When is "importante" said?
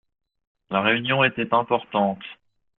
1.53-2.23